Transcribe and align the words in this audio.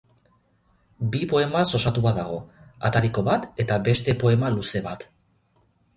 Bi 1.15 1.19
poemaz 1.33 1.65
osatua 1.81 2.13
dago, 2.17 2.39
atariko 2.89 3.25
bat 3.31 3.47
eta 3.65 3.81
beste 3.89 4.17
poema 4.25 4.55
luze 4.57 4.83
bat. 4.91 5.07